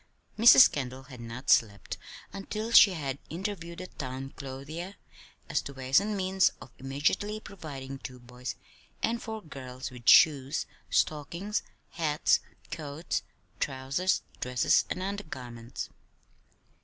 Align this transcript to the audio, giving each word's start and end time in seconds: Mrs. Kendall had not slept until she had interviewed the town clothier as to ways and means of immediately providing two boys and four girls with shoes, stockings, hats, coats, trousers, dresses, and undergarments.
Mrs. 0.35 0.71
Kendall 0.71 1.03
had 1.03 1.19
not 1.21 1.51
slept 1.51 1.99
until 2.33 2.71
she 2.71 2.93
had 2.93 3.19
interviewed 3.29 3.77
the 3.77 3.85
town 3.85 4.31
clothier 4.35 4.95
as 5.47 5.61
to 5.61 5.75
ways 5.75 5.99
and 5.99 6.17
means 6.17 6.49
of 6.59 6.71
immediately 6.79 7.39
providing 7.39 7.99
two 7.99 8.17
boys 8.19 8.55
and 9.03 9.21
four 9.21 9.43
girls 9.43 9.91
with 9.91 10.09
shoes, 10.09 10.65
stockings, 10.89 11.61
hats, 11.91 12.39
coats, 12.71 13.21
trousers, 13.59 14.23
dresses, 14.39 14.85
and 14.89 15.03
undergarments. 15.03 15.89